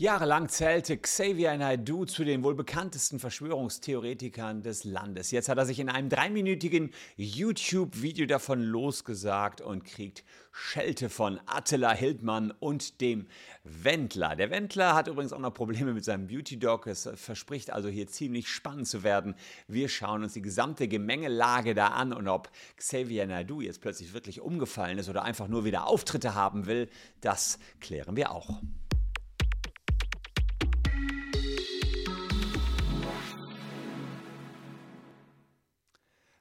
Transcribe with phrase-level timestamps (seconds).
[0.00, 5.32] Jahrelang zählte Xavier Naidoo zu den wohl bekanntesten Verschwörungstheoretikern des Landes.
[5.32, 10.22] Jetzt hat er sich in einem dreiminütigen YouTube-Video davon losgesagt und kriegt
[10.52, 13.26] Schelte von Attila Hildmann und dem
[13.64, 14.36] Wendler.
[14.36, 16.86] Der Wendler hat übrigens auch noch Probleme mit seinem Beauty-Dog.
[16.86, 19.34] Es verspricht also hier ziemlich spannend zu werden.
[19.66, 24.40] Wir schauen uns die gesamte Gemengelage da an und ob Xavier Naidoo jetzt plötzlich wirklich
[24.40, 26.88] umgefallen ist oder einfach nur wieder Auftritte haben will,
[27.20, 28.60] das klären wir auch.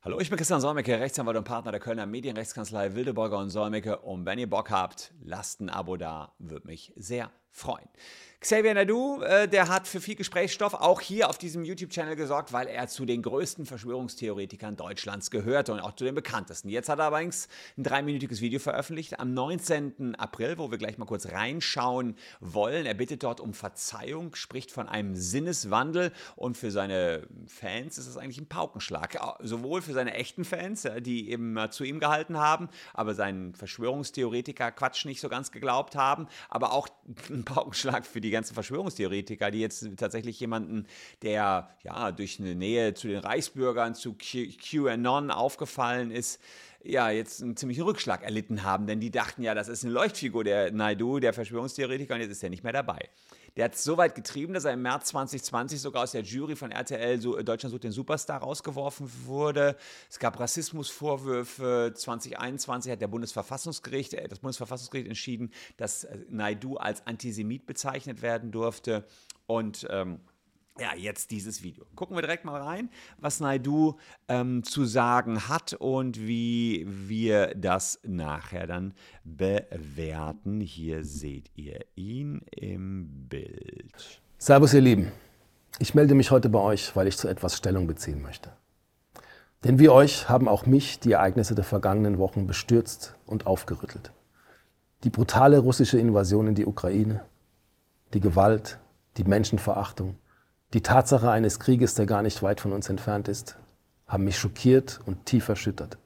[0.07, 3.97] Hallo, ich bin Christian Solmecke, Rechtsanwalt und Partner der Kölner Medienrechtskanzlei Wildeborger und Solmecke.
[3.97, 7.87] Und wenn ihr Bock habt, lasst ein Abo da, würde mich sehr freuen.
[8.39, 12.67] Xavier Nadu, äh, der hat für viel Gesprächsstoff auch hier auf diesem YouTube-Channel gesorgt, weil
[12.67, 16.69] er zu den größten Verschwörungstheoretikern Deutschlands gehörte und auch zu den bekanntesten.
[16.69, 17.47] Jetzt hat er allerdings
[17.79, 20.13] ein dreiminütiges Video veröffentlicht am 19.
[20.15, 22.85] April, wo wir gleich mal kurz reinschauen wollen.
[22.85, 28.17] Er bittet dort um Verzeihung, spricht von einem Sinneswandel und für seine Fans ist es
[28.17, 29.17] eigentlich ein Paukenschlag.
[29.39, 35.21] Sowohl für seine echten Fans, die eben zu ihm gehalten haben, aber seinen Verschwörungstheoretiker-Quatsch nicht
[35.21, 36.87] so ganz geglaubt haben, aber auch
[37.37, 40.87] ein Paukenschlag für die ganzen Verschwörungstheoretiker, die jetzt tatsächlich jemanden,
[41.21, 46.39] der ja durch eine Nähe zu den Reichsbürgern, zu QAnon aufgefallen ist,
[46.83, 50.43] ja, jetzt einen ziemlichen Rückschlag erlitten haben, denn die dachten ja, das ist eine Leuchtfigur,
[50.43, 53.09] der Naidu, der Verschwörungstheoretiker, und jetzt ist er nicht mehr dabei.
[53.57, 56.55] Der hat es so weit getrieben, dass er im März 2020 sogar aus der Jury
[56.55, 59.75] von RTL so, Deutschland sucht den Superstar rausgeworfen wurde.
[60.11, 61.91] Es gab Rassismusvorwürfe.
[61.95, 68.51] 2021 hat der Bundesverfassungsgericht, äh, das Bundesverfassungsgericht entschieden, dass äh, Naidu als Antisemit bezeichnet werden
[68.51, 69.05] durfte.
[69.47, 70.19] Und ähm,
[70.79, 71.85] ja, jetzt dieses Video.
[71.95, 73.95] Gucken wir direkt mal rein, was Naidu
[74.27, 80.61] ähm, zu sagen hat und wie wir das nachher dann bewerten.
[80.61, 84.21] Hier seht ihr ihn im Bild.
[84.37, 85.11] Servus, ihr Lieben.
[85.79, 88.51] Ich melde mich heute bei euch, weil ich zu etwas Stellung beziehen möchte.
[89.63, 94.11] Denn wie euch haben auch mich die Ereignisse der vergangenen Wochen bestürzt und aufgerüttelt.
[95.03, 97.23] Die brutale russische Invasion in die Ukraine,
[98.13, 98.79] die Gewalt,
[99.17, 100.15] die Menschenverachtung,
[100.73, 103.57] die Tatsache eines Krieges, der gar nicht weit von uns entfernt ist,
[104.07, 105.97] haben mich schockiert und tief erschüttert.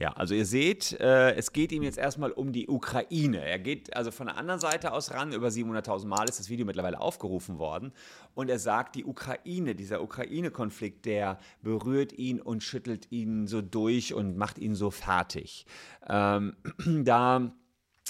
[0.00, 3.44] Ja, also ihr seht, äh, es geht ihm jetzt erstmal um die Ukraine.
[3.44, 5.32] Er geht also von der anderen Seite aus ran.
[5.32, 7.92] Über 700.000 Mal ist das Video mittlerweile aufgerufen worden.
[8.34, 14.14] Und er sagt, die Ukraine, dieser Ukraine-Konflikt, der berührt ihn und schüttelt ihn so durch
[14.14, 15.66] und macht ihn so fertig.
[16.08, 16.54] Ähm,
[17.04, 17.50] da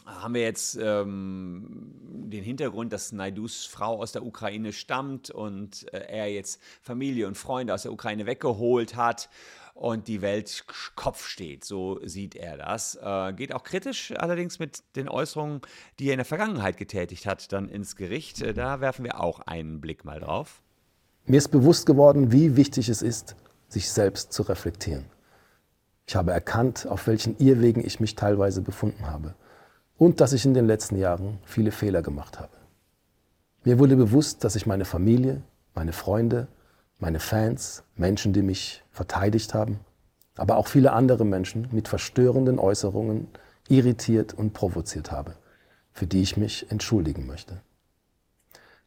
[0.06, 1.92] haben wir jetzt ähm,
[2.30, 7.36] den Hintergrund, dass Naidus Frau aus der Ukraine stammt und äh, er jetzt Familie und
[7.36, 9.28] Freunde aus der Ukraine weggeholt hat
[9.74, 10.64] und die Welt
[10.96, 11.64] Kopf steht.
[11.64, 12.98] So sieht er das.
[13.00, 15.60] Äh, geht auch kritisch allerdings mit den Äußerungen,
[15.98, 18.42] die er in der Vergangenheit getätigt hat, dann ins Gericht.
[18.42, 20.62] Äh, da werfen wir auch einen Blick mal drauf.
[21.26, 23.36] Mir ist bewusst geworden, wie wichtig es ist,
[23.68, 25.04] sich selbst zu reflektieren.
[26.06, 29.34] Ich habe erkannt, auf welchen Irrwegen ich mich teilweise befunden habe
[29.98, 32.56] und dass ich in den letzten Jahren viele Fehler gemacht habe.
[33.64, 35.42] Mir wurde bewusst, dass ich meine Familie,
[35.74, 36.48] meine Freunde,
[36.98, 39.80] meine Fans, Menschen, die mich verteidigt haben,
[40.36, 43.28] aber auch viele andere Menschen mit verstörenden Äußerungen
[43.68, 45.34] irritiert und provoziert habe,
[45.92, 47.60] für die ich mich entschuldigen möchte.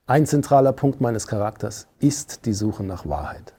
[0.07, 3.53] Ein zentraler Punkt meines Charakters ist die Suche nach Wahrheit.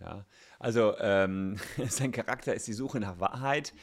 [0.00, 0.24] Ja,
[0.58, 1.56] also ähm,
[1.88, 3.74] sein Charakter ist die Suche nach Wahrheit.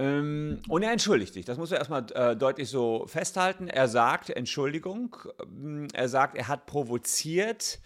[0.00, 1.44] Ähm, und er entschuldigt sich.
[1.44, 3.68] Das muss er erstmal äh, deutlich so festhalten.
[3.68, 5.14] Er sagt Entschuldigung.
[5.42, 7.80] Ähm, er sagt, er hat provoziert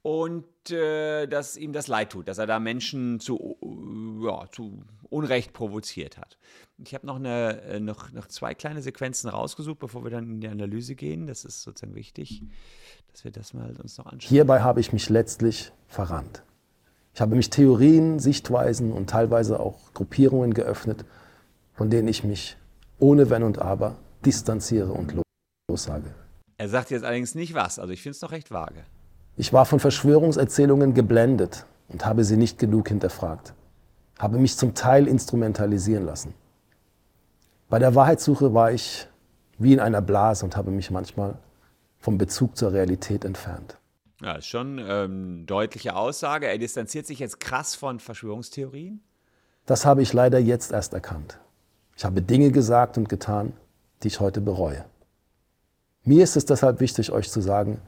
[0.00, 4.80] und äh, dass ihm das leid tut, dass er da Menschen zu, äh, ja, zu
[5.10, 6.38] Unrecht provoziert hat.
[6.82, 10.48] Ich habe noch, äh, noch, noch zwei kleine Sequenzen rausgesucht, bevor wir dann in die
[10.48, 11.26] Analyse gehen.
[11.26, 12.42] Das ist sozusagen wichtig,
[13.12, 14.30] dass wir das mal uns noch anschauen.
[14.30, 16.42] Hierbei habe ich mich letztlich verrannt.
[17.12, 21.04] Ich habe mich Theorien, Sichtweisen und teilweise auch Gruppierungen geöffnet,
[21.78, 22.56] von denen ich mich
[22.98, 23.94] ohne Wenn und Aber
[24.26, 25.14] distanziere und
[25.70, 26.12] lossage.
[26.56, 28.82] Er sagt jetzt allerdings nicht was, also ich finde es noch recht vage.
[29.36, 33.54] Ich war von Verschwörungserzählungen geblendet und habe sie nicht genug hinterfragt,
[34.18, 36.34] habe mich zum Teil instrumentalisieren lassen.
[37.68, 39.06] Bei der Wahrheitssuche war ich
[39.56, 41.38] wie in einer Blase und habe mich manchmal
[41.98, 43.78] vom Bezug zur Realität entfernt.
[44.20, 46.48] Ja, ist schon ähm, deutliche Aussage.
[46.48, 49.00] Er distanziert sich jetzt krass von Verschwörungstheorien.
[49.64, 51.38] Das habe ich leider jetzt erst erkannt.
[51.98, 53.54] Ich habe Dinge gesagt und getan,
[54.04, 54.84] die ich heute bereue.
[56.04, 57.82] Mir ist es deshalb wichtig, euch zu sagen,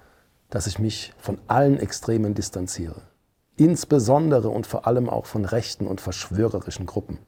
[0.48, 3.02] dass ich mich von allen Extremen distanziere.
[3.56, 7.20] Insbesondere und vor allem auch von rechten und verschwörerischen Gruppen.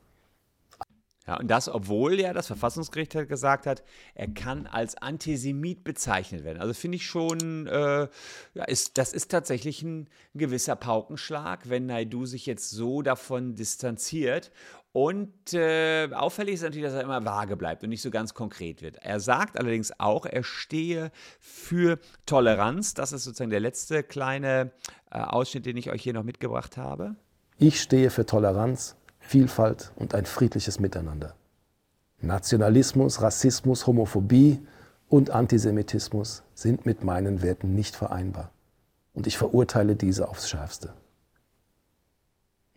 [1.27, 3.85] Ja, und das, obwohl ja das Verfassungsgericht halt gesagt hat,
[4.17, 6.61] er kann als Antisemit bezeichnet werden.
[6.61, 8.09] Also finde ich schon, äh,
[8.55, 14.51] ja, ist, das ist tatsächlich ein, gewisser Paukenschlag, wenn Naidu sich jetzt so davon distanziert.
[14.93, 18.83] Und äh, auffällig ist natürlich, dass er immer vage bleibt und nicht so ganz konkret
[18.83, 18.97] wird.
[18.97, 21.11] Er sagt allerdings auch, er stehe
[21.41, 22.93] für Toleranz.
[22.93, 24.71] Das ist sozusagen der letzte kleine
[25.11, 27.17] äh, Ausschnitt, den ich euch hier noch mitgebracht habe.
[27.57, 31.35] Ich stehe für Toleranz, Vielfalt und ein friedliches Miteinander.
[32.21, 34.61] Nationalismus, Rassismus, Homophobie
[35.09, 38.51] und Antisemitismus sind mit meinen Werten nicht vereinbar.
[39.15, 40.93] Und ich verurteile diese aufs schärfste.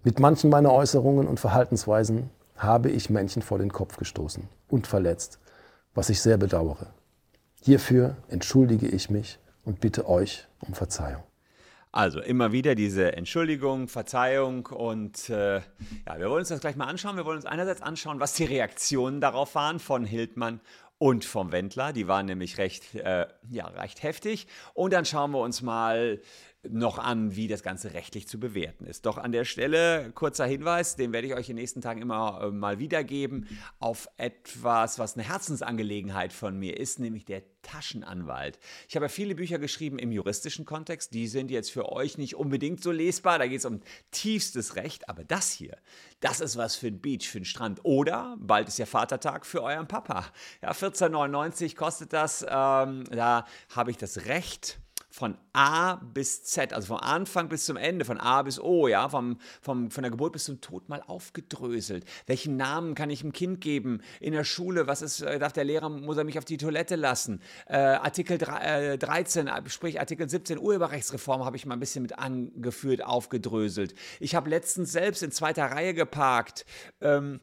[0.06, 5.40] Mit manchen meiner Äußerungen und Verhaltensweisen habe ich Menschen vor den Kopf gestoßen und verletzt,
[5.96, 6.94] was ich sehr bedauere.
[7.63, 11.24] Hierfür entschuldige ich mich und bitte euch um Verzeihung.
[11.92, 16.86] Also immer wieder diese Entschuldigung, Verzeihung und äh, ja, wir wollen uns das gleich mal
[16.86, 17.18] anschauen.
[17.18, 20.60] Wir wollen uns einerseits anschauen, was die Reaktionen darauf waren von Hildmann
[21.00, 21.94] und vom Wendler.
[21.94, 24.46] Die waren nämlich recht, äh, ja, recht heftig.
[24.75, 26.22] Und dann schauen wir uns mal
[26.69, 29.06] noch an, wie das Ganze rechtlich zu bewerten ist.
[29.06, 32.41] Doch an der Stelle kurzer Hinweis, den werde ich euch in den nächsten Tagen immer
[32.41, 33.47] äh, mal wiedergeben,
[33.79, 38.59] auf etwas, was eine Herzensangelegenheit von mir ist, nämlich der Taschenanwalt.
[38.88, 42.35] Ich habe ja viele Bücher geschrieben im juristischen Kontext, die sind jetzt für euch nicht
[42.35, 43.81] unbedingt so lesbar, da geht es um
[44.12, 45.75] tiefstes Recht, aber das hier,
[46.19, 47.79] das ist was für den Beach, für den Strand.
[47.83, 50.25] Oder bald ist ja Vatertag für euren Papa.
[50.62, 53.45] Ja, 14,99 kostet das, ähm, da
[53.75, 54.79] habe ich das Recht,
[55.15, 59.07] von A bis Z, also vom Anfang bis zum Ende, von A bis O, ja,
[59.07, 62.03] vom, vom, von der Geburt bis zum Tod mal aufgedröselt.
[62.25, 64.01] Welchen Namen kann ich dem Kind geben?
[64.19, 66.97] In der Schule, was ist, äh, darf der Lehrer, muss er mich auf die Toilette
[66.97, 67.41] lassen?
[67.65, 72.19] Äh, Artikel 3, äh, 13, sprich Artikel 17 Urheberrechtsreform habe ich mal ein bisschen mit
[72.19, 73.95] angeführt, aufgedröselt.
[74.19, 76.65] Ich habe letztens selbst in zweiter Reihe geparkt.
[77.00, 77.39] Ähm,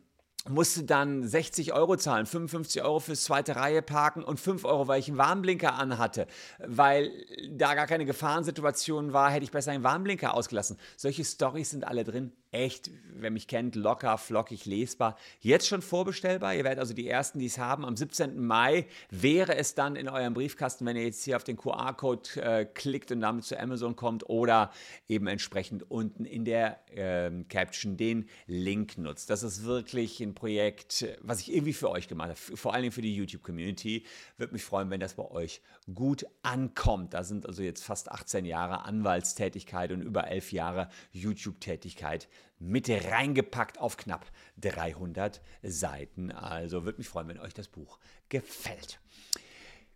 [0.48, 5.00] musste dann 60 Euro zahlen, 55 Euro fürs zweite Reihe parken und 5 Euro, weil
[5.00, 6.26] ich einen Warnblinker anhatte.
[6.58, 7.10] Weil
[7.50, 10.78] da gar keine Gefahrensituation war, hätte ich besser einen Warnblinker ausgelassen.
[10.96, 15.16] Solche Stories sind alle drin echt, wer mich kennt, locker, flockig lesbar.
[15.40, 16.54] Jetzt schon vorbestellbar.
[16.54, 17.84] Ihr werdet also die ersten, die es haben.
[17.84, 18.38] Am 17.
[18.38, 22.64] Mai wäre es dann in eurem Briefkasten, wenn ihr jetzt hier auf den QR-Code äh,
[22.66, 24.70] klickt und damit zu Amazon kommt oder
[25.08, 29.30] eben entsprechend unten in der äh, Caption den Link nutzt.
[29.30, 32.92] Das ist wirklich ein Projekt, was ich irgendwie für euch gemacht habe, vor allen Dingen
[32.92, 34.04] für die YouTube-Community.
[34.36, 35.62] Würde mich freuen, wenn das bei euch
[35.94, 37.14] gut ankommt.
[37.14, 42.28] Da sind also jetzt fast 18 Jahre Anwaltstätigkeit und über 11 Jahre YouTube-Tätigkeit
[42.58, 46.30] mit reingepackt auf knapp 300 Seiten.
[46.30, 47.98] Also würde mich freuen, wenn euch das Buch
[48.28, 49.00] gefällt.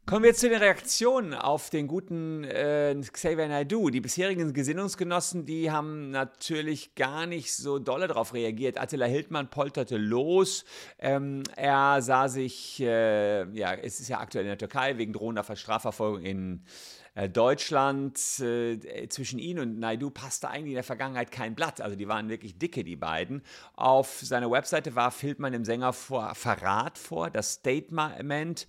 [0.09, 3.91] Kommen wir zu den Reaktionen auf den guten äh, Xavier Naidoo.
[3.91, 8.79] Die bisherigen Gesinnungsgenossen, die haben natürlich gar nicht so dolle darauf reagiert.
[8.79, 10.65] Attila Hildmann polterte los.
[11.01, 15.43] Ähm, er sah sich, äh, ja, es ist ja aktuell in der Türkei wegen drohender
[15.57, 16.63] Strafverfolgung in
[17.17, 21.81] äh, Deutschland, äh, zwischen ihn und Naidu passte eigentlich in der Vergangenheit kein Blatt.
[21.81, 23.43] Also die waren wirklich dicke, die beiden.
[23.75, 27.29] Auf seiner Webseite warf Hildmann dem Sänger vor Verrat vor.
[27.29, 28.69] Das Statement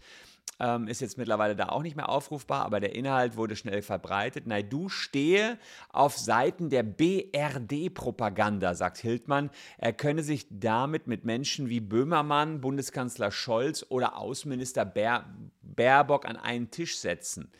[0.59, 4.47] ähm, ist jetzt mittlerweile da auch nicht mehr aufrufbar, aber der Inhalt wurde schnell verbreitet.
[4.47, 5.57] Naidu stehe
[5.89, 9.49] auf Seiten der BRD-Propaganda, sagt Hildmann.
[9.77, 15.25] Er könne sich damit mit Menschen wie Böhmermann, Bundeskanzler Scholz oder Außenminister Baer
[15.61, 17.51] Baerbock an einen Tisch setzen.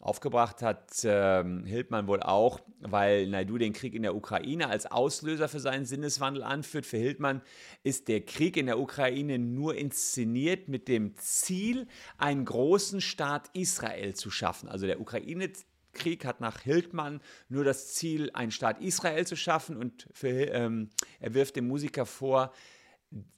[0.00, 5.48] Aufgebracht hat äh, Hildmann wohl auch, weil Naidu den Krieg in der Ukraine als Auslöser
[5.48, 6.86] für seinen Sinneswandel anführt.
[6.86, 7.42] Für Hildmann
[7.82, 14.14] ist der Krieg in der Ukraine nur inszeniert mit dem Ziel, einen großen Staat Israel
[14.14, 14.68] zu schaffen.
[14.68, 15.50] Also der Ukraine
[15.94, 20.90] Krieg hat nach Hildmann nur das Ziel, einen Staat Israel zu schaffen und für, ähm,
[21.18, 22.52] er wirft dem Musiker vor,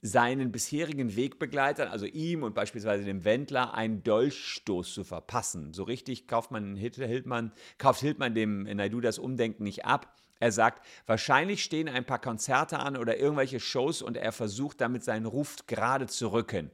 [0.01, 5.73] seinen bisherigen Wegbegleitern, also ihm und beispielsweise dem Wendler, einen Dolchstoß zu verpassen.
[5.73, 10.13] So richtig kauft man Hildmann, kauft Hildmann dem Naidu das Umdenken nicht ab.
[10.39, 15.03] Er sagt, wahrscheinlich stehen ein paar Konzerte an oder irgendwelche Shows und er versucht damit
[15.03, 16.71] seinen Ruf gerade zu rücken.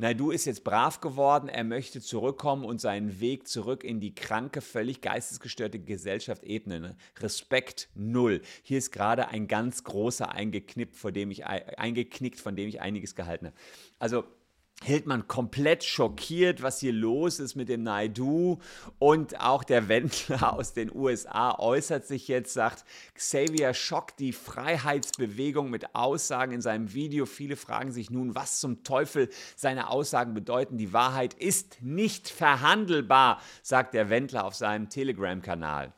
[0.00, 4.62] Naidu ist jetzt brav geworden, er möchte zurückkommen und seinen Weg zurück in die kranke,
[4.62, 6.96] völlig geistesgestörte Gesellschaft ebnen.
[7.18, 8.40] Respekt null.
[8.62, 13.14] Hier ist gerade ein ganz großer eingeknickt, vor dem ich, eingeknickt, von dem ich einiges
[13.14, 13.56] gehalten habe.
[13.98, 14.24] Also
[14.82, 18.58] Hildmann komplett schockiert, was hier los ist mit dem Naidu.
[18.98, 22.84] Und auch der Wendler aus den USA äußert sich jetzt, sagt,
[23.14, 27.26] Xavier schockt die Freiheitsbewegung mit Aussagen in seinem Video.
[27.26, 30.78] Viele fragen sich nun, was zum Teufel seine Aussagen bedeuten.
[30.78, 35.92] Die Wahrheit ist nicht verhandelbar, sagt der Wendler auf seinem Telegram-Kanal.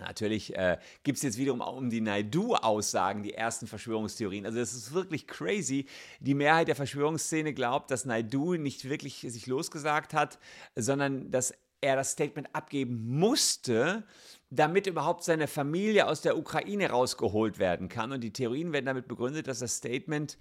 [0.00, 4.46] Natürlich äh, gibt es jetzt wiederum auch um die Naidu-Aussagen die ersten Verschwörungstheorien.
[4.46, 5.86] Also es ist wirklich crazy.
[6.20, 10.38] Die Mehrheit der Verschwörungsszene glaubt, dass Naidu nicht wirklich sich losgesagt hat,
[10.76, 14.04] sondern dass er das Statement abgeben musste,
[14.50, 18.12] damit überhaupt seine Familie aus der Ukraine rausgeholt werden kann.
[18.12, 20.38] Und die Theorien werden damit begründet, dass das Statement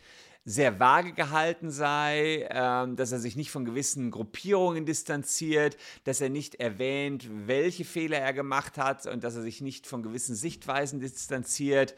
[0.49, 5.75] sehr vage gehalten sei, äh, dass er sich nicht von gewissen Gruppierungen distanziert,
[6.05, 10.03] dass er nicht erwähnt, welche Fehler er gemacht hat und dass er sich nicht von
[10.03, 11.95] gewissen Sichtweisen distanziert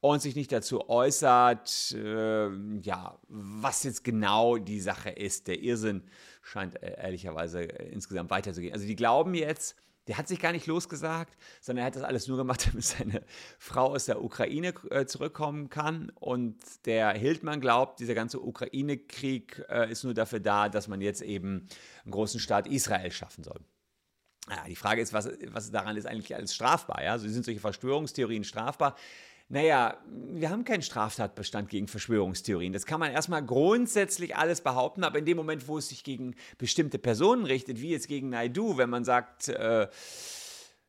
[0.00, 2.48] und sich nicht dazu äußert, äh,
[2.80, 5.46] ja, was jetzt genau die Sache ist.
[5.46, 6.02] Der Irrsinn
[6.42, 8.74] scheint äh, ehrlicherweise äh, insgesamt weiterzugehen.
[8.74, 9.76] Also die glauben jetzt,
[10.08, 13.22] der hat sich gar nicht losgesagt, sondern er hat das alles nur gemacht, damit seine
[13.58, 16.10] Frau aus der Ukraine äh, zurückkommen kann.
[16.14, 16.56] Und
[16.86, 21.68] der Hildmann glaubt, dieser ganze Ukraine-Krieg äh, ist nur dafür da, dass man jetzt eben
[22.04, 23.60] einen großen Staat Israel schaffen soll.
[24.50, 27.02] Ja, die Frage ist, was, was daran ist eigentlich alles strafbar?
[27.02, 27.12] Ja?
[27.12, 28.96] Also sind solche Verschwörungstheorien strafbar?
[29.52, 32.72] Naja, wir haben keinen Straftatbestand gegen Verschwörungstheorien.
[32.72, 36.34] Das kann man erstmal grundsätzlich alles behaupten, aber in dem Moment, wo es sich gegen
[36.56, 39.88] bestimmte Personen richtet, wie jetzt gegen Naidu, wenn man sagt, äh,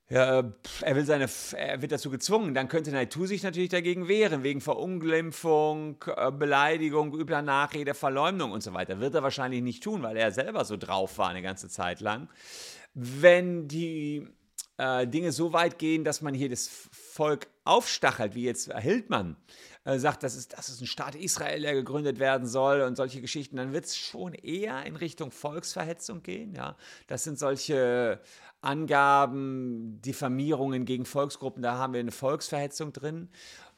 [0.10, 1.28] ja, er, will seine,
[1.58, 7.14] er wird dazu gezwungen, dann könnte Naidu sich natürlich dagegen wehren, wegen Verunglimpfung, äh, Beleidigung,
[7.14, 9.02] übler Nachrede, Verleumdung und so weiter.
[9.02, 12.30] Wird er wahrscheinlich nicht tun, weil er selber so drauf war eine ganze Zeit lang.
[12.94, 14.26] Wenn die
[14.78, 19.38] äh, Dinge so weit gehen, dass man hier das Volk aufstachelt, wie jetzt Hildmann
[19.86, 23.22] äh, sagt, das ist, das ist ein Staat Israel, der gegründet werden soll und solche
[23.22, 26.54] Geschichten, dann wird es schon eher in Richtung Volksverhetzung gehen.
[26.56, 26.76] Ja?
[27.08, 28.20] Das sind solche
[28.62, 33.30] Angaben, Diffamierungen gegen Volksgruppen, da haben wir eine Volksverhetzung drin.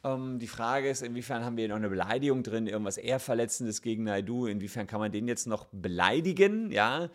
[0.04, 4.04] Ähm, die Frage ist, inwiefern haben wir noch eine Beleidigung drin, irgendwas eher Verletzendes gegen
[4.04, 7.10] Naidu, inwiefern kann man den jetzt noch beleidigen, ja?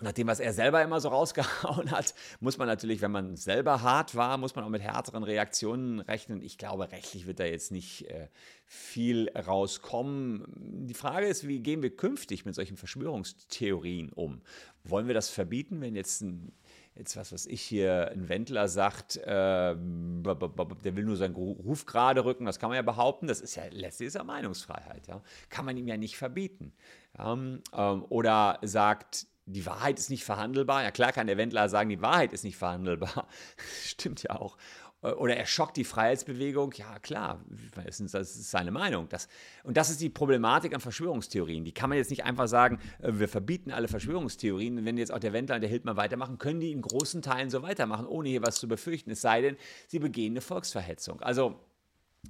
[0.00, 3.82] Nach dem, was er selber immer so rausgehauen hat, muss man natürlich, wenn man selber
[3.82, 6.42] hart war, muss man auch mit härteren Reaktionen rechnen.
[6.42, 8.28] Ich glaube, rechtlich wird da jetzt nicht äh,
[8.66, 10.44] viel rauskommen.
[10.86, 14.42] Die Frage ist, wie gehen wir künftig mit solchen Verschwörungstheorien um?
[14.84, 16.52] Wollen wir das verbieten, wenn jetzt ein
[16.98, 22.24] jetzt was, was ich hier, ein Wendler sagt, äh, der will nur seinen Ruf gerade
[22.24, 25.22] rücken, das kann man ja behaupten, das ist ja letztlich ist ja Meinungsfreiheit, ja.
[25.48, 26.72] Kann man ihm ja nicht verbieten.
[27.16, 27.32] Ja?
[27.32, 30.82] Ähm, oder sagt, die Wahrheit ist nicht verhandelbar.
[30.82, 33.26] Ja, klar kann der Wendler sagen, die Wahrheit ist nicht verhandelbar.
[33.82, 34.56] Stimmt ja auch.
[35.02, 36.72] Äh, oder er schockt die Freiheitsbewegung.
[36.76, 39.08] Ja, klar, das ist seine Meinung.
[39.08, 39.28] Das,
[39.64, 41.64] und das ist die Problematik an Verschwörungstheorien.
[41.64, 44.84] Die kann man jetzt nicht einfach sagen, äh, wir verbieten alle Verschwörungstheorien.
[44.84, 47.62] Wenn jetzt auch der Wendler und der Hildmann weitermachen, können die in großen Teilen so
[47.62, 49.10] weitermachen, ohne hier was zu befürchten.
[49.10, 51.20] Es sei denn, sie begehen eine Volksverhetzung.
[51.20, 51.58] Also,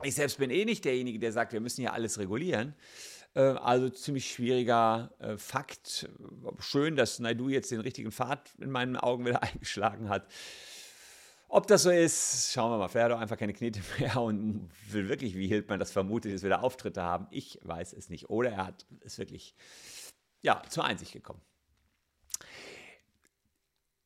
[0.02, 2.74] ich selbst bin eh nicht derjenige, der sagt, wir müssen hier alles regulieren.
[3.34, 6.08] Äh, also ziemlich schwieriger äh, Fakt.
[6.58, 10.26] Schön, dass Naidu jetzt den richtigen Pfad in meinen Augen wieder eingeschlagen hat.
[11.50, 12.88] Ob das so ist, schauen wir mal.
[12.88, 16.44] Vielleicht hat er einfach keine Knete mehr und will wirklich, wie Hildmann das vermutet, jetzt
[16.44, 17.26] wieder Auftritte haben.
[17.30, 18.28] Ich weiß es nicht.
[18.28, 19.54] Oder er hat es wirklich
[20.42, 21.40] ja, zur Einsicht gekommen.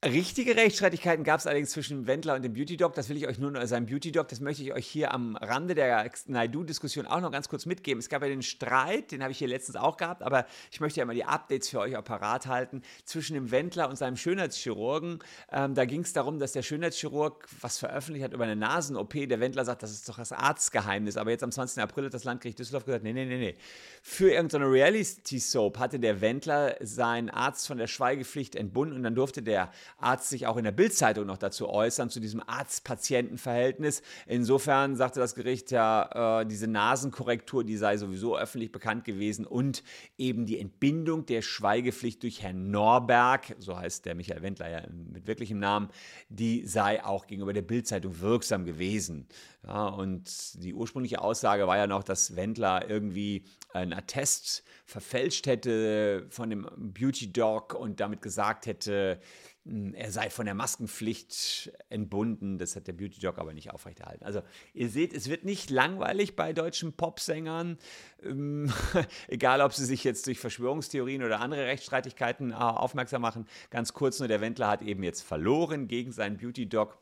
[0.04, 2.92] Richtige Rechtsstreitigkeiten gab es allerdings zwischen Wendler und dem Beauty Dog.
[2.96, 5.36] Das will ich euch nur noch, sein Beauty Dog, das möchte ich euch hier am
[5.36, 8.00] Rande der Naidu-Diskussion auch noch ganz kurz mitgeben.
[8.00, 10.98] Es gab ja den Streit, den habe ich hier letztens auch gehabt, aber ich möchte
[10.98, 15.20] ja mal die Updates für euch auch parat halten, zwischen dem Wendler und seinem Schönheitschirurgen.
[15.52, 19.12] Ähm, da ging es darum, dass der Schönheitschirurg was veröffentlicht hat über eine Nasen-OP.
[19.28, 21.16] Der Wendler sagt, das ist doch das Arztgeheimnis.
[21.16, 21.80] Aber jetzt am 20.
[21.80, 23.54] April hat das Landgericht Düsseldorf gesagt, nee, nee, nee, nee.
[24.02, 29.44] Für irgendeine Reality-Soap hatte der Wendler seinen Arzt von der Schweigepflicht entbunden und dann durfte
[29.44, 34.02] der Arzt sich auch in der Bildzeitung noch dazu äußern, zu diesem Arzt-Patienten-Verhältnis.
[34.26, 39.82] Insofern sagte das Gericht ja, äh, diese Nasenkorrektur, die sei sowieso öffentlich bekannt gewesen und
[40.18, 45.26] eben die Entbindung der Schweigepflicht durch Herrn Norberg, so heißt der Michael Wendler ja mit
[45.26, 45.88] wirklichem Namen,
[46.28, 49.26] die sei auch gegenüber der Bildzeitung wirksam gewesen.
[49.64, 56.26] Ja, und die ursprüngliche Aussage war ja noch, dass Wendler irgendwie ein Attest verfälscht hätte
[56.30, 59.20] von dem Beauty Dog und damit gesagt hätte,
[59.64, 62.58] hm, er sei von der Maskenpflicht entbunden.
[62.58, 64.24] Das hat der Beauty Dog aber nicht aufrechterhalten.
[64.24, 64.42] Also
[64.74, 67.78] ihr seht, es wird nicht langweilig bei deutschen Popsängern,
[68.24, 68.72] ähm,
[69.28, 73.46] egal ob sie sich jetzt durch Verschwörungstheorien oder andere Rechtsstreitigkeiten äh, aufmerksam machen.
[73.70, 76.98] Ganz kurz nur, der Wendler hat eben jetzt verloren gegen seinen Beauty Dog.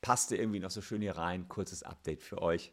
[0.00, 1.48] Passte irgendwie noch so schön hier rein.
[1.48, 2.72] Kurzes Update für euch.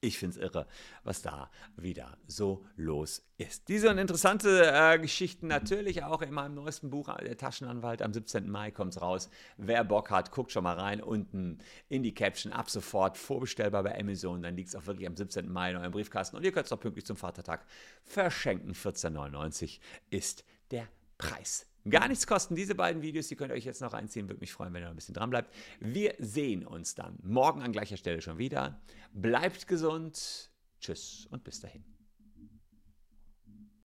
[0.00, 0.66] Ich finde es irre,
[1.02, 3.68] was da wieder so los ist.
[3.68, 8.00] Diese und interessante äh, Geschichten natürlich auch in meinem neuesten Buch, Der Taschenanwalt.
[8.02, 8.48] Am 17.
[8.48, 9.28] Mai kommt es raus.
[9.56, 11.02] Wer Bock hat, guckt schon mal rein.
[11.02, 12.52] Unten in die Caption.
[12.52, 14.40] Ab sofort vorbestellbar bei Amazon.
[14.40, 15.50] Dann liegt es auch wirklich am 17.
[15.50, 16.36] Mai in eurem Briefkasten.
[16.36, 17.66] Und ihr könnt es auch pünktlich zum Vatertag
[18.04, 18.74] verschenken.
[18.74, 20.86] 14,99 ist der
[21.16, 21.66] Preis.
[21.90, 22.54] Gar nichts kosten.
[22.54, 24.28] Diese beiden Videos, die könnt ihr euch jetzt noch reinziehen.
[24.28, 25.54] Würde mich freuen, wenn ihr noch ein bisschen dran bleibt.
[25.80, 28.80] Wir sehen uns dann morgen an gleicher Stelle schon wieder.
[29.12, 30.50] Bleibt gesund.
[30.80, 31.97] Tschüss und bis dahin.